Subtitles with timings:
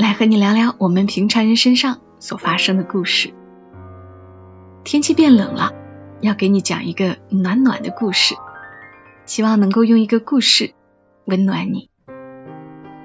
[0.00, 3.34] 来和你聊聊我们平常人身上所发生的故事。
[4.82, 5.74] 天气变冷了，
[6.22, 8.34] 要给你讲一个暖暖的故事，
[9.26, 10.72] 希望能够用一个故事
[11.26, 11.90] 温暖你。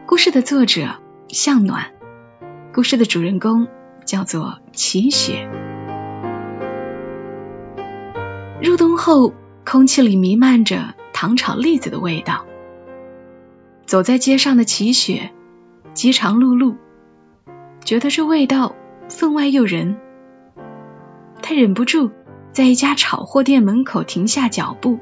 [0.05, 0.95] 故事的作者
[1.27, 1.91] 向暖，
[2.73, 3.67] 故事的主人公
[4.05, 5.49] 叫做齐雪。
[8.61, 9.33] 入冬后，
[9.65, 12.45] 空气里弥漫着糖炒栗子的味道。
[13.85, 15.31] 走在街上的齐雪，
[15.93, 16.77] 饥肠辘辘，
[17.85, 18.75] 觉得这味道
[19.09, 19.97] 分外诱人。
[21.41, 22.11] 他忍不住
[22.51, 24.99] 在一家炒货店门口停下脚步，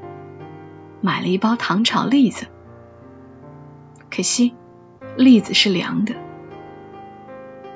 [1.00, 2.48] 买了一包糖炒栗子。
[4.12, 4.54] 可惜，
[5.16, 6.14] 栗子是凉的，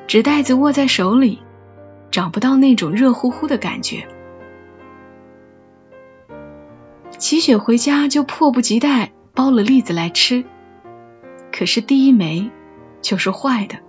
[0.08, 1.42] 纸袋子握在手里，
[2.12, 4.10] 找不到那种热乎乎的感觉。
[7.18, 10.44] 齐雪回家就迫不及待剥了栗子来吃，
[11.52, 12.52] 可是第一枚
[13.02, 13.87] 就是坏的。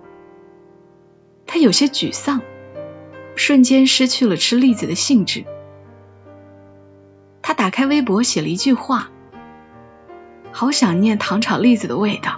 [1.51, 2.41] 他有些沮丧，
[3.35, 5.45] 瞬间失去了吃栗子的兴致。
[7.41, 9.09] 他打开微博写了一句话
[10.53, 12.35] ：“好想念糖炒栗子的味道。”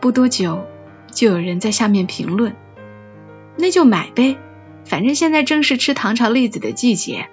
[0.00, 0.64] 不多久，
[1.10, 2.54] 就有人在下面评论
[3.58, 4.38] ：“那就买呗，
[4.84, 7.28] 反正现在正是吃糖炒栗子的季节。”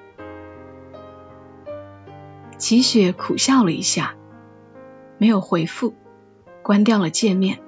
[2.58, 4.16] 齐雪苦笑了一下，
[5.20, 5.94] 没有回复，
[6.64, 7.60] 关掉了界面。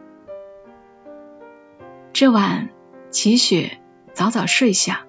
[2.13, 2.69] 这晚，
[3.09, 3.79] 齐雪
[4.13, 5.07] 早早睡下。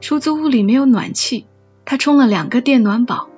[0.00, 1.46] 出租屋里没有暖气，
[1.84, 3.28] 她充了两个电暖宝，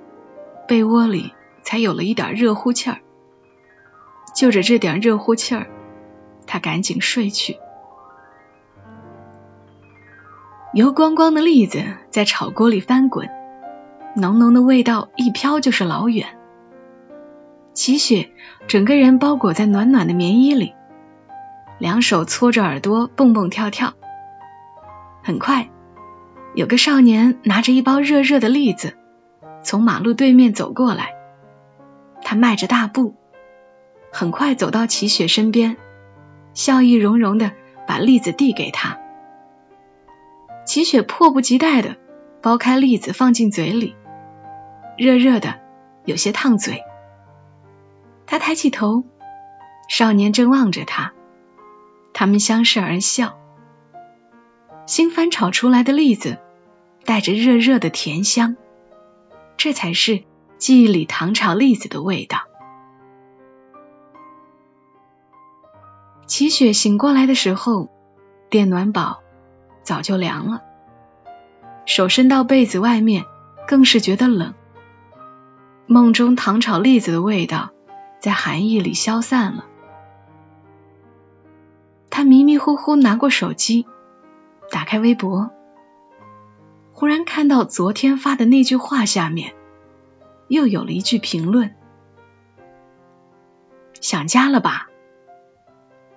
[0.65, 2.99] 被窝里才有了一点热乎气儿。
[4.33, 5.67] 就着这点热乎气儿，
[6.47, 7.57] 她赶紧睡去。
[10.73, 13.29] 油光光的栗子在炒锅里翻滚。
[14.15, 16.37] 浓浓的味道一飘就是老远。
[17.73, 18.31] 齐雪
[18.69, 20.73] 整个人包裹在暖暖的棉衣里，
[21.81, 23.95] 两手搓着耳朵蹦蹦跳跳。
[25.23, 25.71] 很快，
[26.53, 28.95] 有个少年拿着一包热热的栗子
[29.63, 31.15] 从马路对面走过来，
[32.21, 33.15] 他迈着大步，
[34.11, 35.75] 很快走到齐雪身边，
[36.53, 37.51] 笑意融融的
[37.87, 38.99] 把栗子递给他。
[40.67, 41.95] 齐雪迫不及待的
[42.43, 43.95] 剥开栗子放进嘴里。
[44.99, 45.59] 热热的，
[46.05, 46.83] 有些烫嘴。
[48.27, 49.03] 他抬起头，
[49.89, 51.13] 少年正望着他，
[52.13, 53.37] 他们相视而笑。
[54.85, 56.39] 新翻炒出来的栗子
[57.05, 58.57] 带着热热的甜香，
[59.57, 60.23] 这才是
[60.57, 62.43] 记忆里糖炒栗子的味道。
[66.25, 67.89] 齐雪醒过来的时候，
[68.49, 69.21] 电暖宝
[69.83, 70.61] 早就凉了，
[71.85, 73.25] 手伸到被子外面，
[73.67, 74.53] 更是觉得冷。
[75.87, 77.71] 梦中糖炒栗子的味道
[78.21, 79.65] 在寒意里消散了。
[82.11, 83.87] 他迷迷糊糊拿过手机，
[84.69, 85.49] 打开微博，
[86.91, 89.55] 忽然看到昨天发的那句话下面
[90.47, 91.73] 又有了一句评论
[94.01, 94.89] ：“想家了吧？”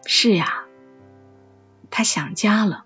[0.05, 0.65] 是呀，
[1.91, 2.85] 他想家了。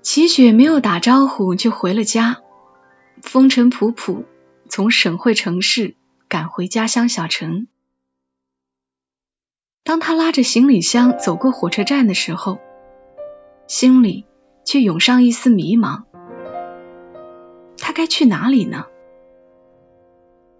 [0.00, 2.38] 齐雪没有打招呼就回了家。
[3.20, 4.24] 风尘仆仆
[4.68, 5.96] 从省会城市
[6.28, 7.66] 赶回家乡小城。
[9.84, 12.58] 当他拉着行李箱走过火车站的时候，
[13.66, 14.26] 心里
[14.64, 16.02] 却涌上一丝迷茫。
[17.78, 18.86] 他该去哪里呢？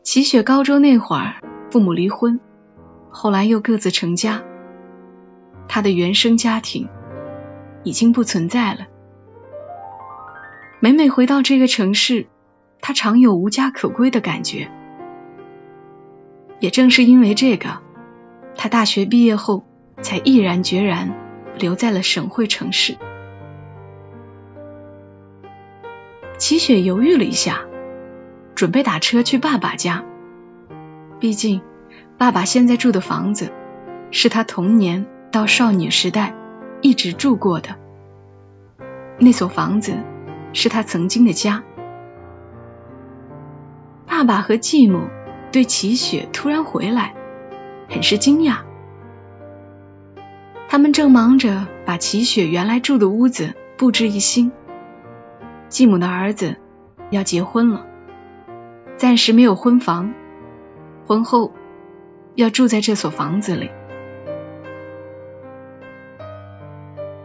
[0.02, 2.40] 齐雪高中那会儿，父母离婚，
[3.10, 4.42] 后来又各自成家，
[5.68, 6.88] 他的原生家庭
[7.82, 8.86] 已经不存在了。
[10.80, 12.28] 每每回到这个城市，
[12.80, 14.70] 他常有无家可归的感觉，
[16.60, 17.82] 也正是因为这个，
[18.58, 19.64] 他大学毕业后
[20.02, 21.14] 才毅然决然
[21.56, 22.98] 留在了省会城市。
[26.38, 27.60] 齐雪犹豫了一下，
[28.56, 30.04] 准备打车去爸爸家，
[31.20, 31.62] 毕竟
[32.18, 33.52] 爸爸现在住的房子
[34.10, 36.34] 是他童年到少女时代
[36.80, 37.76] 一直住过的，
[39.18, 39.94] 那所房子
[40.52, 41.62] 是他曾经的家。
[44.06, 45.08] 爸爸和继母
[45.52, 47.14] 对齐雪突然回来
[47.88, 48.58] 很是惊讶。
[50.68, 54.52] 他们正忙着把齐雪原来住的屋子布置一新。
[55.68, 56.56] 继母的儿子
[57.10, 57.86] 要结婚了，
[58.96, 60.14] 暂时没有婚房，
[61.06, 61.52] 婚后
[62.34, 63.70] 要住在这所房子里。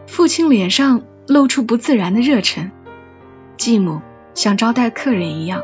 [0.06, 2.70] 父亲脸上露出不自然的热忱，
[3.56, 4.00] 继母
[4.34, 5.62] 像招待客人一样，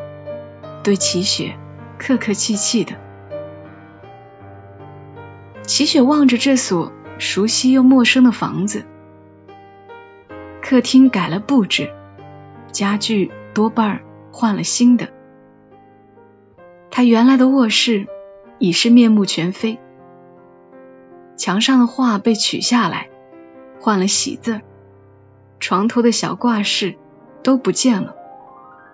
[0.82, 1.56] 对齐雪
[1.98, 2.94] 客客气气的。
[5.70, 8.86] 齐雪望着这所熟悉又陌生的房子，
[10.60, 11.94] 客厅改了布置，
[12.72, 14.00] 家具多半
[14.32, 15.10] 换了新的。
[16.90, 18.08] 他原来的卧室
[18.58, 19.78] 已是面目全非，
[21.36, 23.08] 墙上的画被取下来，
[23.78, 24.62] 换了喜字，
[25.60, 26.98] 床头的小挂饰
[27.44, 28.16] 都不见了，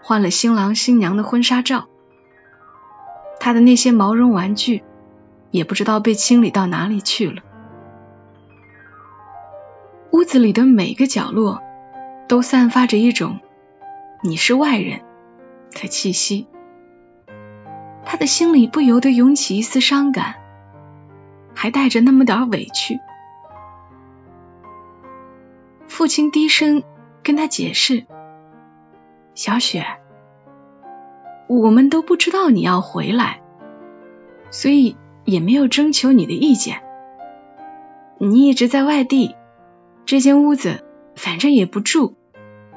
[0.03, 1.87] 换了新郎新娘的婚纱照。
[3.41, 4.83] 他的那些毛绒玩具。
[5.57, 7.43] 也不知道被清理到哪里去了。
[10.13, 11.63] 屋子里的每个角落
[12.29, 13.41] 都散发着一种
[14.23, 15.01] “你是外人”
[15.73, 16.47] 的气息。
[18.05, 20.35] 他的心里不由得涌起一丝伤感，
[21.55, 23.01] 还带着那么点委屈。
[25.89, 26.83] 父亲低声
[27.23, 28.05] 跟他解释
[29.35, 29.87] ：“小雪，
[31.49, 33.41] 我们都不知道你要回来，
[34.51, 36.83] 所以。”也没有征求你的意见。
[38.19, 39.37] 你一直在外地，
[40.07, 40.83] 这间屋子
[41.15, 42.15] 反正也不住，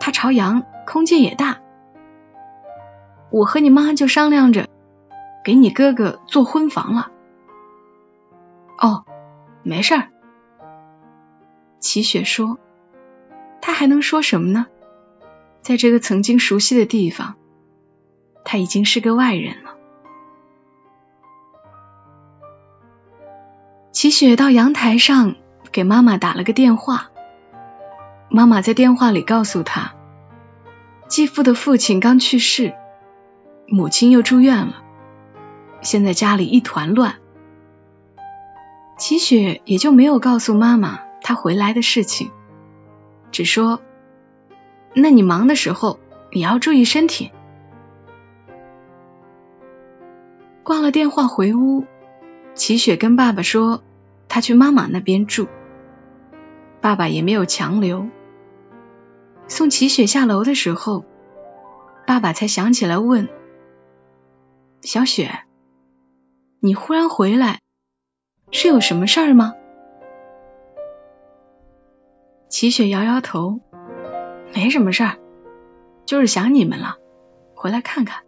[0.01, 1.61] 它朝阳，空间也大。
[3.31, 4.67] 我和你妈就商量着
[5.45, 7.11] 给你哥哥做婚房了。
[8.77, 9.05] 哦，
[9.63, 10.09] 没事儿。
[11.79, 12.57] 齐雪说
[13.61, 14.67] ：“他还能说什么呢？
[15.61, 17.35] 在这个曾经熟悉的地方，
[18.43, 19.75] 他已经是个外人了。”
[23.99, 25.35] 齐雪到阳台上
[25.73, 27.11] 给妈妈打了个电话，
[28.29, 29.91] 妈妈在电话里告诉她，
[31.09, 32.75] 继父的父亲刚去世，
[33.67, 34.81] 母亲又住院了，
[35.81, 37.15] 现在家里一团乱。
[38.97, 42.31] 齐雪也就没有告诉妈妈她回来的事情，
[43.33, 43.81] 只说
[44.95, 45.99] ：“那你忙的时候
[46.31, 47.33] 也要注意身体。”
[50.63, 51.83] 挂了电话回屋。
[52.55, 53.83] 齐雪跟爸爸说，
[54.29, 55.49] 他去妈妈那边住。
[56.79, 58.07] 爸爸也没有强留。
[59.49, 61.03] 送齐雪下楼的时候，
[62.07, 63.27] 爸爸才想起来问
[64.81, 65.29] ：“小雪，
[66.61, 67.59] 你忽然回来，
[68.51, 69.55] 是有什么事儿吗？”
[72.47, 73.59] 齐雪摇摇头
[74.55, 75.17] ：“没什么事儿，
[76.05, 76.97] 就是想你们了，
[77.55, 78.23] 回来看看。”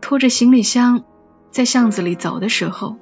[0.00, 1.04] 拖着行李箱。
[1.50, 2.98] 在巷子里走的时候，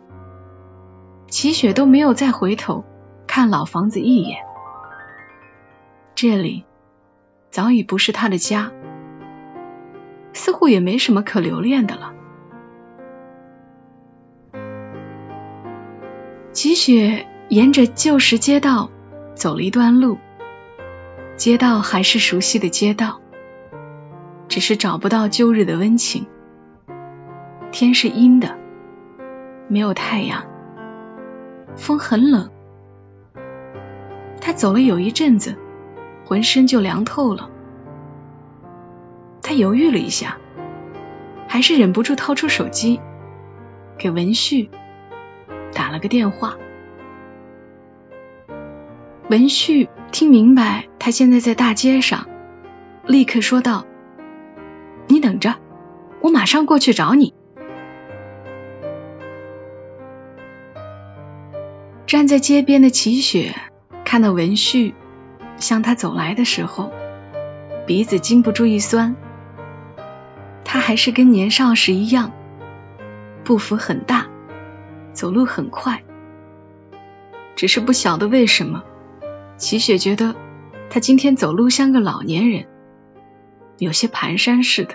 [1.28, 2.84] 齐雪都没有再回头
[3.26, 4.38] 看老房子一眼。
[6.14, 6.64] 这里
[7.50, 8.72] 早已不是他的家，
[10.32, 12.12] 似乎也没什么可留恋的了。
[16.52, 18.90] 齐雪沿着旧时街道
[19.34, 20.16] 走了一段路，
[21.36, 23.20] 街道还是熟悉的街道，
[24.48, 26.26] 只是找不到旧日的温情。
[27.72, 28.56] 天是阴的，
[29.68, 30.46] 没有太阳，
[31.76, 32.50] 风很冷。
[34.40, 35.56] 他走了有一阵子，
[36.24, 37.50] 浑身就凉透了。
[39.42, 40.38] 他犹豫了一下，
[41.48, 43.00] 还是忍不住掏出手机，
[43.98, 44.70] 给文旭
[45.72, 46.56] 打了个电话。
[49.28, 52.28] 文旭听明白他现在在大街上，
[53.04, 53.84] 立刻说道
[55.08, 55.56] ：“你等着，
[56.20, 57.34] 我马上过去找你。”
[62.06, 63.52] 站在街边的齐雪
[64.04, 64.94] 看到文旭
[65.56, 66.92] 向他走来的时候，
[67.84, 69.16] 鼻子禁不住一酸。
[70.64, 72.32] 他还是跟年少时一样，
[73.42, 74.28] 步幅很大，
[75.14, 76.04] 走路很快。
[77.56, 78.84] 只是不晓得为什么，
[79.56, 80.36] 齐雪觉得
[80.90, 82.66] 他今天走路像个老年人，
[83.78, 84.94] 有些蹒跚似的。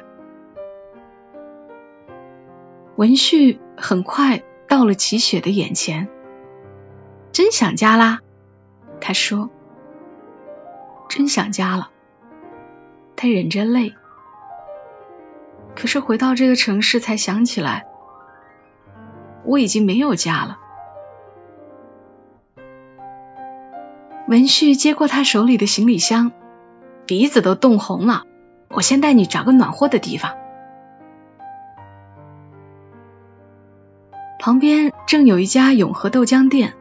[2.95, 6.07] 文旭很快到了齐雪的眼前。
[7.31, 8.19] 真想家啦，
[8.99, 9.49] 他说。
[11.09, 11.89] 真想家了，
[13.15, 13.93] 他忍着泪。
[15.75, 17.85] 可是回到这个城市，才想起来，
[19.43, 20.59] 我已经没有家了。
[24.27, 26.31] 文旭接过他手里的行李箱，
[27.05, 28.23] 鼻子都冻红了。
[28.69, 30.37] 我先带你找个暖和的地方。
[34.39, 36.73] 旁边正有一家永和豆浆店，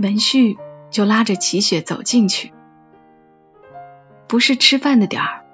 [0.00, 0.58] 文旭
[0.90, 2.52] 就拉着齐雪走进去。
[4.28, 5.44] 不是吃饭的点儿，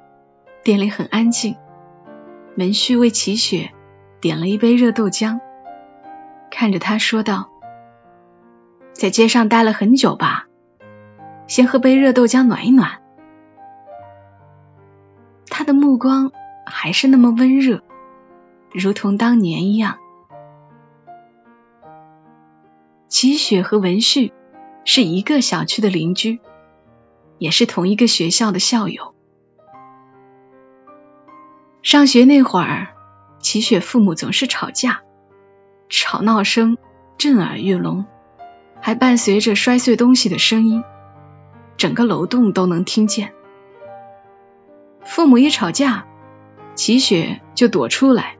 [0.62, 1.56] 店里很安静。
[2.56, 3.72] 文旭为齐雪
[4.20, 5.40] 点了一杯热豆浆，
[6.50, 7.50] 看着他说道
[8.92, 10.46] ：“在街上待了很久吧？
[11.46, 13.00] 先喝杯热豆浆暖一暖。”
[15.50, 16.32] 他的目光
[16.66, 17.82] 还是那么温热，
[18.72, 19.98] 如同当年一样。
[23.14, 24.32] 齐雪和文旭
[24.84, 26.40] 是一个小区的邻居，
[27.38, 29.14] 也是同一个学校的校友。
[31.80, 32.88] 上学那会儿，
[33.38, 35.02] 齐雪父母总是吵架，
[35.88, 36.76] 吵闹声
[37.16, 38.04] 震耳欲聋，
[38.80, 40.82] 还伴随着摔碎东西的声音，
[41.76, 43.32] 整个楼栋都能听见。
[45.04, 46.04] 父母一吵架，
[46.74, 48.38] 齐雪就躲出来，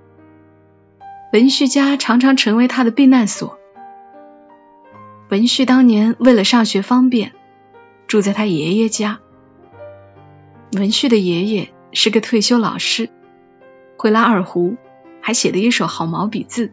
[1.33, 3.61] 文旭家常常成为他的避难所。
[5.31, 7.33] 文旭当年为了上学方便，
[8.07, 9.21] 住在他爷爷家。
[10.73, 13.09] 文旭的爷爷是个退休老师，
[13.97, 14.77] 会拉二胡，
[15.21, 16.73] 还写了一手好毛笔字。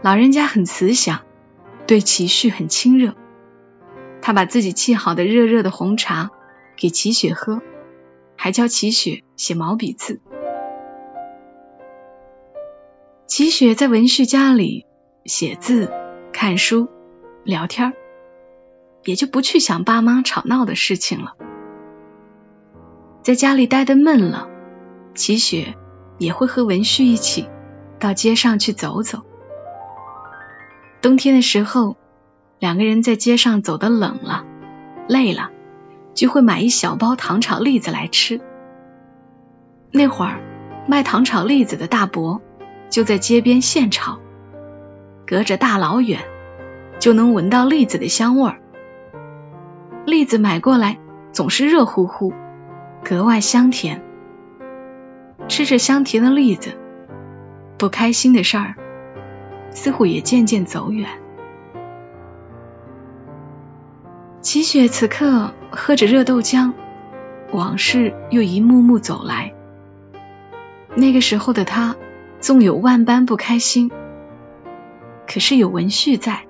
[0.00, 1.22] 老人家很慈祥，
[1.86, 3.14] 对齐旭很亲热。
[4.22, 6.30] 他把自己沏好的热热的红茶
[6.76, 7.62] 给齐雪喝，
[8.36, 10.20] 还教齐雪写毛笔字。
[13.26, 14.86] 齐雪在文旭家里
[15.24, 15.90] 写字。
[16.38, 16.90] 看书、
[17.44, 17.94] 聊天，
[19.06, 21.32] 也就不去想爸妈吵闹的事情了。
[23.22, 24.46] 在家里待得闷了，
[25.14, 25.76] 齐雪
[26.18, 27.48] 也会和文旭一起
[27.98, 29.22] 到街上去走走。
[31.00, 31.96] 冬天的时候，
[32.58, 34.44] 两个人在街上走得冷了、
[35.08, 35.50] 累了，
[36.12, 38.42] 就会买一小包糖炒栗子来吃。
[39.90, 40.42] 那会儿
[40.86, 42.42] 卖糖炒栗子的大伯
[42.90, 44.20] 就在街边现炒。
[45.26, 46.20] 隔着大老远
[47.00, 48.60] 就能闻到栗子的香味儿，
[50.06, 50.98] 栗子买过来
[51.32, 52.32] 总是热乎乎，
[53.04, 54.02] 格外香甜。
[55.48, 56.70] 吃着香甜的栗子，
[57.76, 58.74] 不开心的事儿
[59.70, 61.08] 似乎也渐渐走远。
[64.40, 66.72] 齐雪此刻喝着热豆浆，
[67.52, 69.54] 往事又一幕幕走来。
[70.94, 71.96] 那个时候的他，
[72.38, 73.90] 纵有万般不开心。
[75.26, 76.46] 可是有文旭在，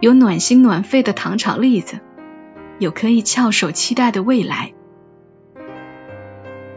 [0.00, 2.00] 有暖心暖肺的糖炒栗子，
[2.78, 4.72] 有可以翘首期待的未来。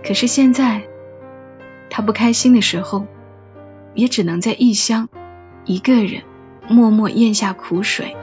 [0.05, 0.83] 可是现在，
[1.89, 3.07] 他不开心的时候，
[3.93, 5.09] 也只能在异乡
[5.65, 6.23] 一个人
[6.69, 8.15] 默默咽下苦水。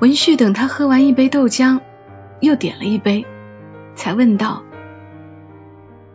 [0.00, 1.80] 文旭等他喝完一杯豆浆，
[2.40, 3.26] 又点了一杯，
[3.94, 4.62] 才问道：“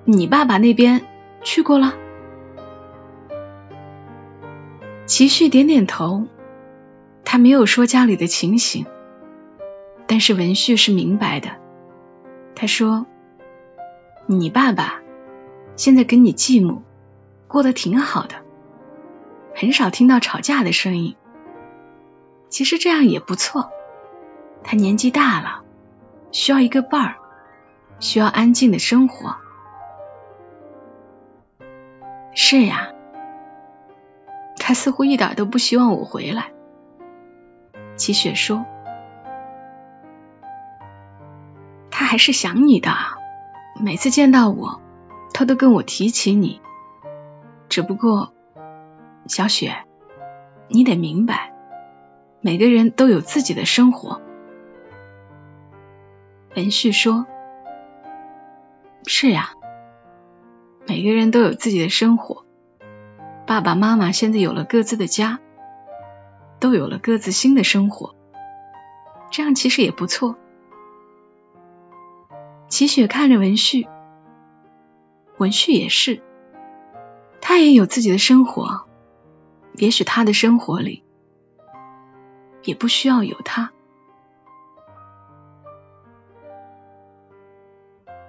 [0.05, 1.01] 你爸爸那边
[1.43, 1.93] 去过了？”
[5.05, 6.27] 齐旭点点头，
[7.25, 8.85] 他没有说家里的情形，
[10.07, 11.57] 但是文旭是明白的。
[12.55, 13.05] 他说
[14.27, 15.01] ：“你爸爸
[15.75, 16.83] 现在跟你继母
[17.49, 18.35] 过得挺好的，
[19.53, 21.17] 很少听到吵架的声音。
[22.49, 23.71] 其实这样也不错。
[24.63, 25.63] 他年纪大了，
[26.31, 27.15] 需要一个伴儿，
[27.99, 29.35] 需要安静的生活。”
[32.33, 32.92] 是呀。
[34.65, 36.53] 他似乎一点都不希望我回来。
[37.97, 38.65] 齐雪说
[41.91, 42.89] ：“他还是想你的，
[43.83, 44.81] 每次见到我，
[45.33, 46.61] 他都跟我提起你。
[47.67, 48.33] 只不过，
[49.27, 49.83] 小雪，
[50.69, 51.53] 你得明白，
[52.39, 54.21] 每个人都有自己的生活。”
[56.55, 57.27] 文旭说
[59.07, 59.55] ：“是呀，
[60.87, 62.42] 每个人都有自己的生活。”
[63.45, 65.39] 爸爸妈妈现在有了各自的家，
[66.59, 68.15] 都有了各自新的生活，
[69.31, 70.37] 这样其实也不错。
[72.69, 73.87] 齐雪看着文旭，
[75.37, 76.23] 文旭也是，
[77.41, 78.87] 他也有自己的生活，
[79.73, 81.03] 也许他的生活里
[82.63, 83.71] 也不需要有他。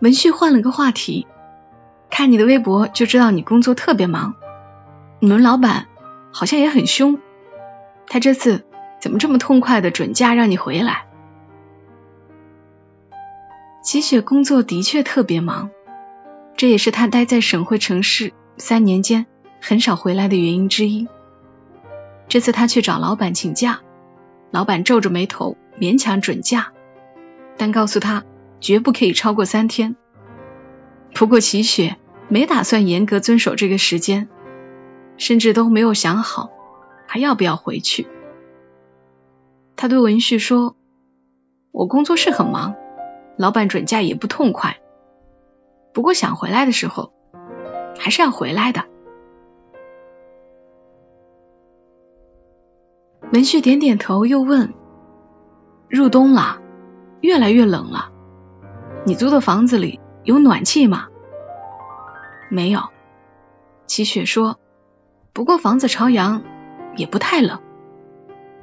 [0.00, 1.26] 文旭换了个话题，
[2.10, 4.34] 看你的微博就知道你工作特别忙。
[5.24, 5.86] 你们老板
[6.32, 7.18] 好像也很凶，
[8.06, 8.66] 他这次
[9.00, 11.06] 怎么这么痛快的准假让你回来？
[13.82, 15.70] 齐雪工作的确特别忙，
[16.58, 19.24] 这也是他待在省会城市三年间
[19.62, 21.08] 很少回来的原因之一。
[22.28, 23.80] 这次他去找老板请假，
[24.50, 26.74] 老板皱着眉头勉强准假，
[27.56, 28.24] 但告诉他
[28.60, 29.96] 绝不可以超过三天。
[31.14, 31.96] 不过齐雪
[32.28, 34.28] 没打算严格遵守这个时间。
[35.16, 36.50] 甚至都没有想好
[37.06, 38.06] 还要不要回去。
[39.76, 40.76] 他对文旭说
[41.72, 42.76] ：“我工作是很忙，
[43.36, 44.80] 老板准假也不痛快，
[45.92, 47.12] 不过想回来的时候
[47.98, 48.84] 还是要回来的。”
[53.32, 54.74] 文旭点点头，又问
[55.90, 56.60] ：“入冬了，
[57.20, 58.12] 越来越冷了，
[59.06, 61.08] 你租的房子里有暖气吗
[62.50, 62.80] ？”“没有。”
[63.86, 64.58] 齐雪说。
[65.34, 66.44] 不过房子朝阳，
[66.96, 67.58] 也不太冷。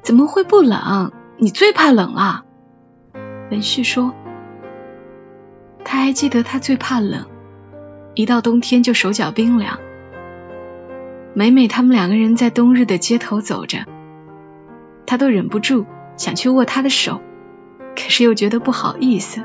[0.01, 1.12] 怎么会不冷？
[1.38, 2.46] 你最怕冷了。
[3.51, 4.13] 文旭说，
[5.84, 7.25] 他还记得他最怕冷，
[8.16, 9.80] 一到冬天就手脚冰凉。
[11.34, 13.86] 每每他们两个人在冬日的街头走着，
[15.06, 15.86] 他都忍不住
[16.16, 17.20] 想去握他的手，
[17.98, 19.44] 可是又觉得不好意思。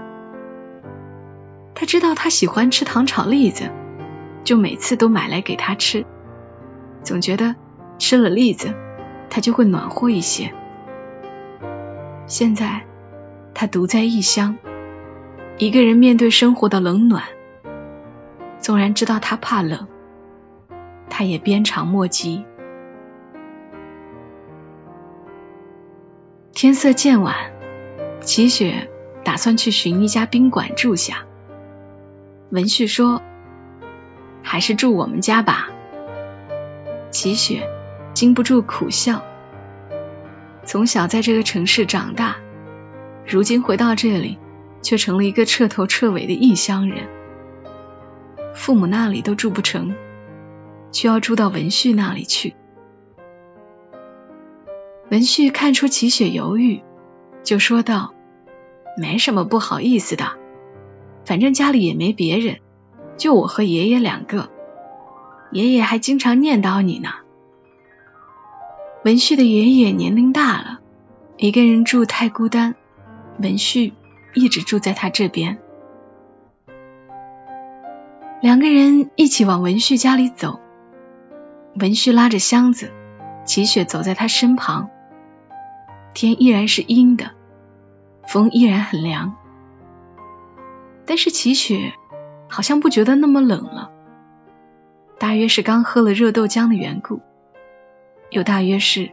[1.75, 3.73] 他知道他喜欢吃糖炒栗子，
[4.45, 6.06] 就每次都买来给他吃。
[7.06, 7.54] 总觉得
[7.98, 8.75] 吃了栗子，
[9.30, 10.52] 他就会暖和一些。
[12.26, 12.82] 现在
[13.54, 14.56] 他独在异乡，
[15.56, 17.22] 一个人面对生活的冷暖，
[18.58, 19.86] 纵然知道他怕冷，
[21.08, 22.44] 他也鞭长莫及。
[26.52, 27.36] 天色渐晚，
[28.20, 28.90] 齐雪
[29.22, 31.25] 打算去寻一家宾馆住下。
[32.50, 33.22] 文旭说
[34.42, 35.68] ：“还是住我们家吧。”
[37.16, 37.66] 齐雪
[38.12, 39.25] 禁不住苦笑。
[40.64, 42.37] 从小在这个城市长大，
[43.26, 44.38] 如今回到这里，
[44.82, 47.08] 却成了一个彻头彻尾的异乡人。
[48.54, 49.94] 父母那里都住不成，
[50.92, 52.54] 却要住到文旭那里去。
[55.11, 56.82] 文旭看出齐雪犹豫，
[57.42, 58.12] 就说道
[59.00, 60.32] ：“没什么不好意思的，
[61.25, 62.58] 反正家里也没别人，
[63.16, 64.50] 就我和爷爷两个。”
[65.50, 67.10] 爷爷还经常念叨你呢。
[69.04, 70.80] 文旭的爷爷年龄大了，
[71.37, 72.74] 一个人住太孤单，
[73.38, 73.92] 文旭
[74.35, 75.59] 一直住在他这边。
[78.42, 80.61] 两个人一起往文旭家里走，
[81.74, 82.92] 文旭拉着箱子，
[83.44, 84.90] 齐雪走在他身旁。
[86.12, 87.32] 天依然是阴的，
[88.26, 89.37] 风依然很凉，
[91.06, 91.92] 但是齐雪
[92.48, 93.92] 好像不觉得那么冷了。
[95.18, 97.20] 大约是刚喝了热豆浆的缘故，
[98.31, 99.11] 又大约是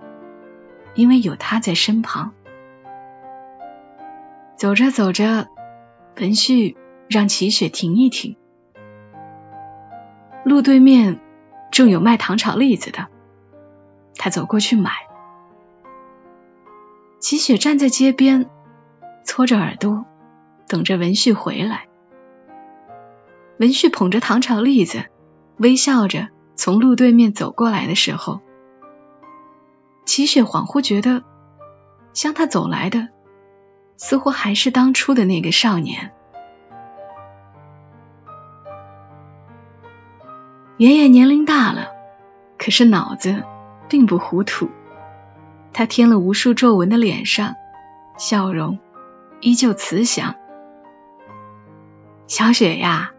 [0.95, 2.33] 因为有他在身旁。
[4.57, 5.47] 走着走着，
[6.17, 6.75] 文旭
[7.09, 8.35] 让齐雪停一停。
[10.43, 11.21] 路对面
[11.71, 13.07] 正有卖糖炒栗子的，
[14.17, 14.91] 他走过去买。
[17.19, 18.49] 齐雪站在街边，
[19.23, 20.05] 搓着耳朵，
[20.67, 21.87] 等着文旭回来。
[23.57, 25.05] 文旭捧着糖炒栗子。
[25.57, 28.41] 微笑着从路对面走过来的时候，
[30.05, 31.23] 齐雪恍惚觉得，
[32.13, 33.09] 向他走来的
[33.97, 36.11] 似乎还是当初的那个少年。
[40.77, 41.89] 爷爷年龄大了，
[42.57, 43.43] 可是脑子
[43.87, 44.69] 并不糊涂。
[45.71, 47.55] 他添了无数皱纹的脸上，
[48.17, 48.79] 笑容
[49.39, 50.35] 依旧慈祥。
[52.27, 53.11] 小雪呀。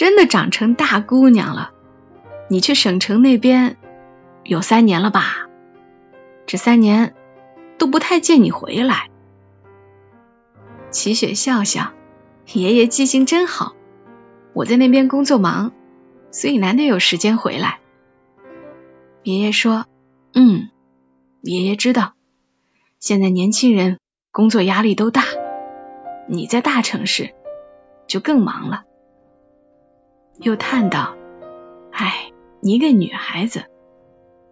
[0.00, 1.72] 真的长成大姑娘了。
[2.48, 3.76] 你去省城那边
[4.44, 5.46] 有三年了吧？
[6.46, 7.14] 这三年
[7.76, 9.10] 都不太见你回来。
[10.90, 11.92] 齐雪笑笑，
[12.50, 13.74] 爷爷记性真好。
[14.54, 15.74] 我在那边工作忙，
[16.30, 17.78] 所以难得有时间回来。
[19.22, 19.84] 爷爷说
[20.32, 20.70] ：“嗯，
[21.42, 22.14] 爷爷知道，
[22.98, 23.98] 现在年轻人
[24.32, 25.24] 工作压力都大，
[26.26, 27.34] 你在大城市
[28.06, 28.84] 就更忙了。”
[30.42, 31.16] 又叹道
[31.92, 33.64] ：“哎，你一个女孩子，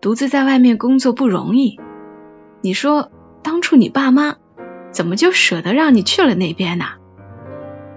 [0.02, 1.80] 独自在外面工作不容易。
[2.60, 3.10] 你说
[3.42, 4.36] 当初你爸妈
[4.90, 6.84] 怎么就舍得让你去了那边呢？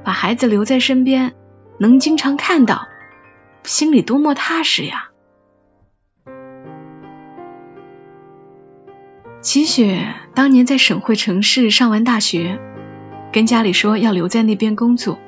[0.05, 1.33] 把孩子留在身边，
[1.79, 2.87] 能经常看到，
[3.63, 5.09] 心里多么踏实呀！”
[9.41, 12.59] 齐雪当年在省会城市上完大学，
[13.33, 15.19] 跟家里说要留在那边工作，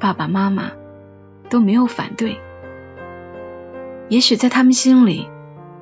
[0.00, 0.72] 爸爸妈妈。
[1.48, 2.38] 都没有反对，
[4.08, 5.28] 也许在他们心里，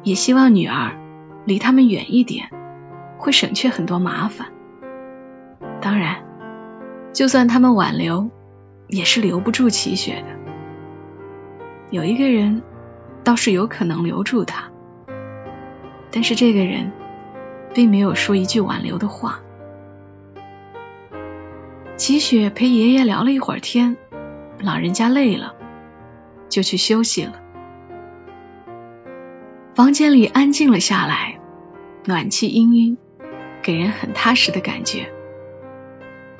[0.02, 0.98] 也希望女儿
[1.44, 2.50] 离他们远一点，
[3.18, 4.48] 会省去很多麻烦。
[5.80, 6.22] 当然，
[7.12, 8.30] 就算他们挽留，
[8.88, 10.52] 也是留不住齐雪的。
[11.90, 12.62] 有一个人
[13.24, 14.70] 倒是有可能留住他，
[16.10, 16.92] 但是这个人
[17.74, 19.40] 并没有说一句挽留的话。
[21.96, 23.96] 齐雪陪爷爷聊了一会儿天，
[24.62, 25.56] 老人家累了。
[26.48, 27.40] 就去休息了。
[29.74, 31.40] 房间里安静了下来，
[32.04, 32.98] 暖气氤氲，
[33.62, 35.10] 给人很踏实的感觉。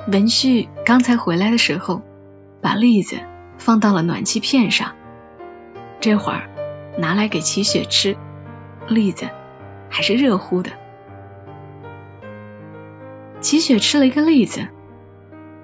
[0.06, 2.02] 文旭刚才回来的时候，
[2.60, 3.20] 把栗子
[3.56, 4.92] 放到了暖气片上，
[5.98, 6.50] 这会儿
[6.98, 8.18] 拿来给齐雪吃，
[8.88, 9.30] 栗子
[9.88, 10.72] 还是热乎的。
[13.40, 14.68] 齐雪吃了一个栗子，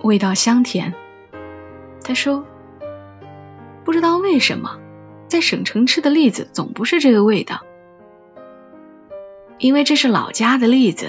[0.02, 0.94] 味道香甜。
[2.02, 2.46] 他说
[3.84, 4.78] ：“不知道为什么，
[5.28, 7.60] 在省城吃的栗子总不是这个味道，
[9.58, 11.08] 因为这是老家的栗子。”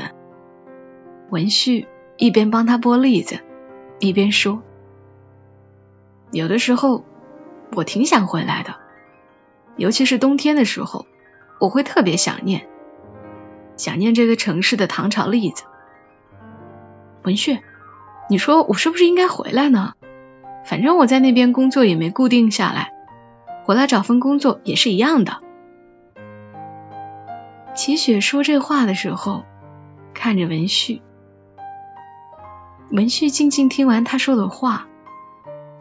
[1.29, 3.39] 文旭一边帮他剥栗子，
[3.99, 4.63] 一边说
[6.31, 7.05] ：“有的时候
[7.75, 8.75] 我挺想回来的，
[9.77, 11.05] 尤其是冬天的时候，
[11.59, 12.67] 我会特别想念，
[13.77, 15.63] 想念这个城市的糖炒栗子。”
[17.23, 17.59] 文旭，
[18.29, 19.93] 你说我是不是应该回来呢？
[20.63, 22.91] 反正我在那边工作也没固定下来，
[23.65, 25.41] 回来找份工作也是一样的。
[27.75, 29.45] 齐雪说这话的时候，
[30.13, 31.01] 看着文旭，
[32.91, 34.87] 文旭静静听完他说的话，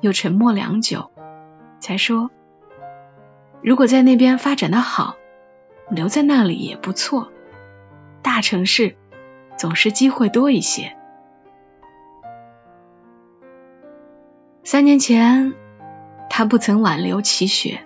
[0.01, 1.11] 又沉默良久，
[1.81, 2.31] 才说
[3.63, 5.17] ：“如果在那边发展的好，
[5.91, 7.33] 留在那里也不错。
[8.23, 8.97] 大城市
[9.57, 10.97] 总是机会多一些。”
[14.71, 15.55] 三年前，
[16.29, 17.79] 他不曾挽留齐雪；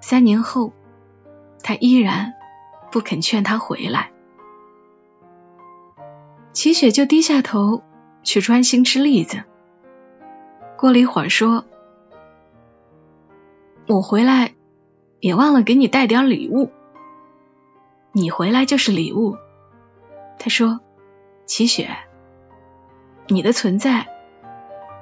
[0.00, 0.72] 三年后，
[1.64, 2.34] 他依然
[2.92, 4.12] 不肯劝他回来。
[6.52, 7.82] 齐雪就低下头
[8.22, 9.42] 去专心吃栗子。
[10.76, 11.64] 过了一会儿，说
[13.88, 14.54] ：“我回来
[15.18, 16.70] 也忘了给你带点礼物，
[18.12, 19.36] 你回来就是礼物。”
[20.38, 20.78] 他说
[21.46, 21.90] ：“齐雪，
[23.26, 24.06] 你的存在。”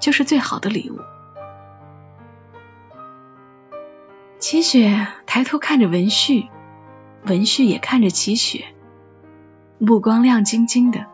[0.03, 0.99] 就是最好的礼物。
[4.41, 6.49] 齐雪抬头看着文旭，
[7.25, 8.75] 文旭也看着齐雪，
[9.79, 11.07] 目光亮晶晶的，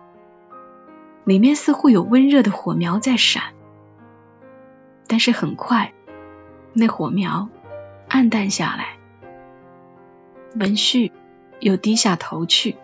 [1.25, 3.53] 里面似乎有温热的火苗在闪。
[5.07, 5.93] 但是很快，
[6.73, 7.51] 那火苗
[8.09, 8.97] 暗淡下来，
[10.59, 11.13] 文旭
[11.61, 12.77] 又低下头去。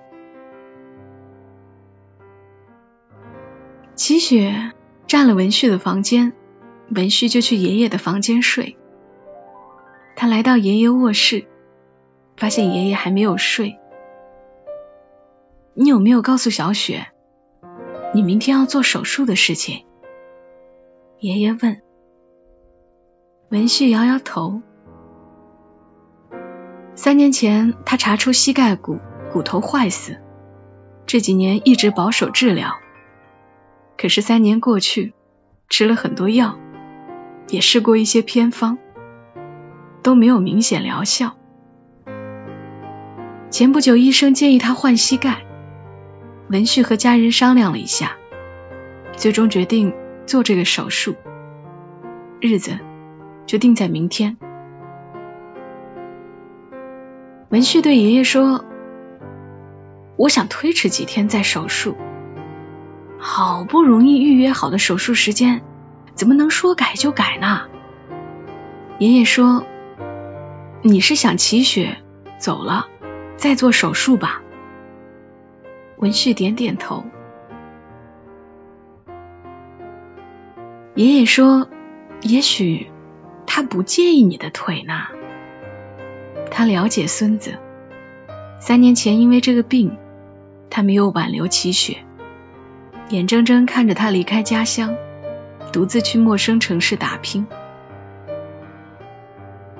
[3.94, 4.72] 齐雪。
[5.14, 6.32] 占了文旭的房间，
[6.90, 8.76] 文旭就去爷爷的房间睡。
[10.16, 11.46] 他来到爷爷卧室，
[12.36, 13.78] 发现爷爷还没有睡。
[15.74, 17.12] 你有没有告诉小雪，
[18.12, 19.84] 你明天要做手术的事情？
[21.20, 21.80] 爷爷问。
[23.50, 24.62] 文旭摇摇头。
[26.96, 28.98] 三年前他查出膝盖骨
[29.32, 30.16] 骨头坏死，
[31.06, 32.80] 这几年一直保守治疗。
[33.96, 35.14] 可是三年过去，
[35.68, 36.58] 吃了很多药，
[37.48, 38.78] 也试过一些偏方，
[40.02, 41.36] 都没有明显疗效。
[43.50, 45.44] 前不久，医生建议他换膝盖，
[46.48, 48.16] 文旭和家人商量了一下，
[49.16, 49.94] 最终决定
[50.26, 51.14] 做这个手术，
[52.40, 52.78] 日子
[53.46, 54.36] 就定在明天。
[57.48, 58.64] 文旭对爷爷说
[60.18, 61.96] ：“我想推迟几天再手术。”
[63.26, 65.62] 好不容易预约好的手术时间，
[66.14, 67.62] 怎么能说改就改呢？
[68.98, 69.64] 爷爷说
[70.84, 71.96] ：“你是想齐雪
[72.38, 72.86] 走了
[73.38, 74.42] 再做手术吧？”
[75.96, 77.02] 文旭点点头。
[80.94, 81.66] 爷爷说
[82.20, 82.90] ：“也许
[83.46, 85.06] 他不介意你的腿呢。
[86.50, 87.58] 他了解孙子，
[88.60, 89.96] 三年前因为这个病，
[90.68, 92.04] 他没有挽留齐雪。”
[93.10, 94.96] 眼睁睁看着他离开家乡，
[95.72, 97.46] 独自去陌生城市打拼。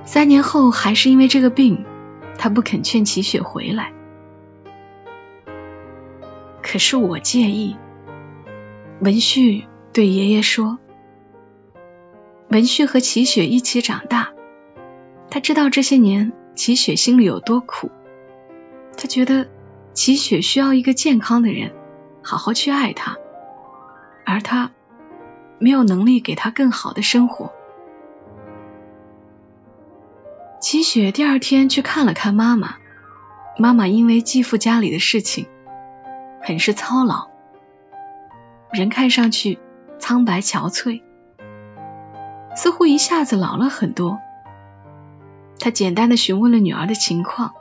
[0.05, 1.85] 三年后，还是因为这个病，
[2.37, 3.93] 他不肯劝齐雪回来。
[6.63, 7.77] 可是我介意。
[9.01, 10.79] 文旭对爷爷说
[12.49, 14.33] ：“文旭和齐雪一起长大，
[15.31, 17.91] 他知道这些年齐雪心里有多苦。
[18.97, 19.49] 他觉得
[19.95, 21.73] 齐雪需要一个健康的人。”
[22.25, 23.19] 好好去爱他，
[24.25, 24.71] 而他
[25.59, 27.53] 没有能力给他更好的生活。
[30.61, 32.77] 齐雪第二天去看了看妈妈，
[33.59, 35.47] 妈妈因为继父家里的事情，
[36.43, 37.29] 很是操劳，
[38.73, 39.59] 人看上去
[39.99, 41.03] 苍白憔悴，
[42.57, 44.19] 似乎一下子老了很多。
[45.61, 47.53] 他简单的询问了女儿的情况，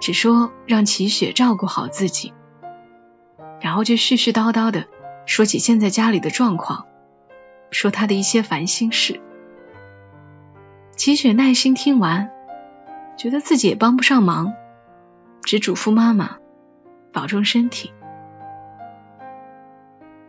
[0.00, 2.32] 只说让齐雪照顾好自己。
[3.62, 4.86] 然后就絮絮叨叨的
[5.24, 6.86] 说起现在家里的状况，
[7.70, 9.20] 说他的一些烦心事。
[10.96, 12.30] 齐雪耐心听完，
[13.16, 14.52] 觉得自己也帮不上忙，
[15.42, 16.38] 只嘱咐妈妈
[17.12, 17.92] 保重身体。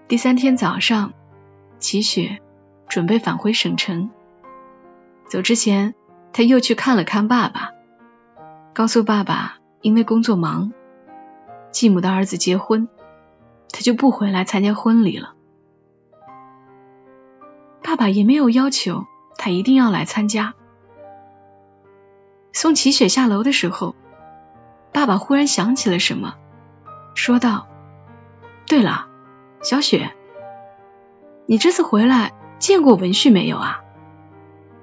[0.08, 1.14] 第三天早上，
[1.80, 2.40] 齐雪
[2.88, 4.12] 准备返回省城，
[5.28, 5.96] 走之前，
[6.34, 7.72] 他又去看了看爸爸，
[8.74, 10.72] 告诉爸爸因为工作忙，
[11.72, 12.88] 继母的儿子结婚，
[13.74, 15.34] 他就不回来参加婚礼了。
[17.84, 19.06] 爸爸也没有要求
[19.38, 20.54] 他一定要来参加。
[22.54, 23.96] 送齐雪下楼的时候，
[24.94, 26.36] 爸爸忽然想起了什么，
[27.16, 27.68] 说道
[28.68, 29.08] ：“对了，
[29.64, 30.16] 小雪，
[31.48, 33.82] 你这次回来见过文旭没有啊？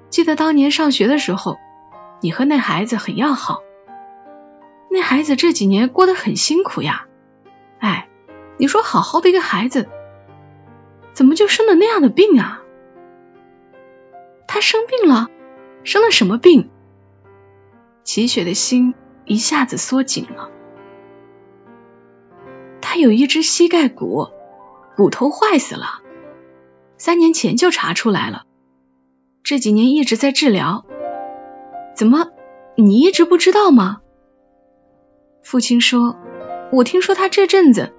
[0.09, 1.57] 记得当年上学的时候，
[2.19, 3.61] 你和那孩子很要好。
[4.89, 7.07] 那孩子这几年过得很辛苦呀。
[7.79, 8.09] 哎，
[8.61, 9.89] 你说好好的一个孩子，
[11.13, 12.61] 怎么就生了那样的病啊？”
[14.47, 15.29] 他生病了，
[15.83, 16.69] 生了什么病？
[18.03, 18.93] 齐雪的心
[19.25, 20.51] 一下子缩紧了。
[22.81, 24.27] 他有一只膝盖骨，
[24.95, 26.03] 骨头坏死了，
[26.99, 28.43] 三年前就查出来了，
[29.41, 30.85] 这几年一直在治疗。
[31.95, 32.27] 怎么，
[32.75, 34.01] 你一直不知道吗？
[35.41, 36.15] 父亲说
[36.71, 37.95] ：“我听说他这阵子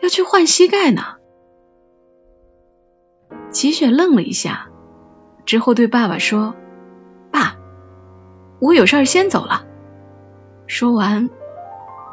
[0.00, 1.02] 要去换膝盖呢。”
[3.50, 4.68] 齐雪愣了一下。
[5.46, 6.56] 之后对爸爸说
[7.30, 7.56] ：“爸，
[8.60, 9.66] 我有事儿先走了。”
[10.66, 11.28] 说完，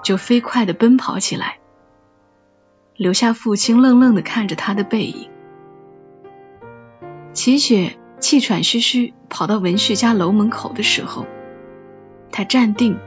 [0.04, 1.60] 就飞快的奔跑起来，
[2.98, 5.30] 留下父亲愣愣的看着他的背影。
[7.32, 11.26] 齐雪气喘吁吁跑到文旭家楼门口的时候，
[12.34, 13.00] 他站定，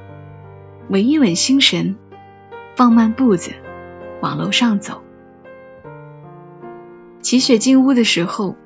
[0.88, 1.96] 稳一稳心神，
[2.76, 3.52] 放慢步子
[4.24, 5.02] 往楼上走。
[7.20, 8.56] 齐雪进屋的时候，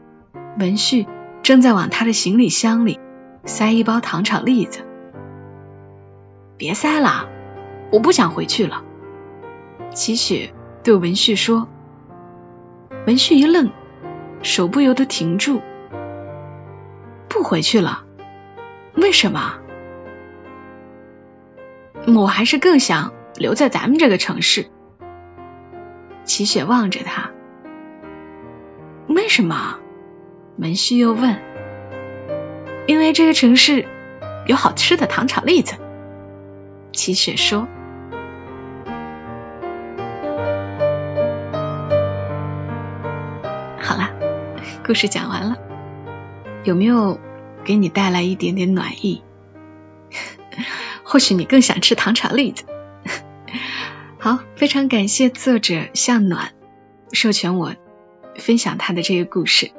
[0.58, 1.06] 文旭。
[1.40, 3.00] 正在往他的行李箱里
[3.44, 4.80] 塞一包糖炒栗子，
[6.58, 7.28] 别塞了，
[7.90, 8.82] 我不想回去了。
[9.94, 11.68] 齐雪对文旭说。
[13.06, 13.70] 文旭一愣，
[14.42, 15.62] 手不由得停住。
[17.28, 18.04] 不回去了？
[18.94, 19.54] 为什么？
[22.14, 24.66] 我还是更想留在咱们这个城市。
[26.28, 27.30] 齐雪望着他，
[29.08, 29.78] 为什么？
[30.56, 31.40] 门旭又问
[32.86, 33.86] ：“因为这个城市
[34.46, 35.76] 有好吃的糖炒栗子。”
[36.92, 37.60] 齐雪说
[43.80, 44.10] ：“好了，
[44.86, 45.56] 故事讲完了，
[46.62, 47.18] 有没有
[47.64, 49.22] 给你带来一点点暖意？
[51.02, 52.64] 或许你更想吃糖炒栗子。
[54.20, 56.52] 好，非常感谢作者向暖
[57.12, 57.76] 授权我
[58.34, 59.70] 分享他的这个故事。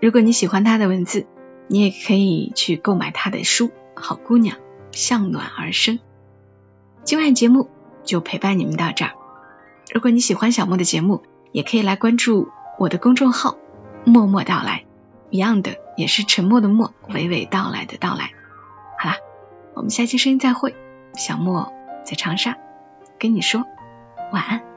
[0.00, 1.26] 如果你喜欢他的文字，
[1.68, 4.56] 你也可以去购买他的书《好姑娘
[4.92, 5.96] 向暖而生》。
[7.04, 7.68] 今晚节目
[8.02, 9.12] 就陪伴你们到这儿。
[9.92, 13.58] 如果你喜欢小莫的节目，也可以来关注我的公众号
[14.06, 14.86] “默默到来”，
[15.28, 18.30] 一样的也是沉默的默，娓娓道来的到来。
[18.98, 19.16] 好啦，
[19.74, 20.74] 我们下期声音再会。
[21.14, 21.70] 小莫
[22.06, 22.56] 在长沙
[23.18, 23.66] 跟你说
[24.32, 24.71] 晚安。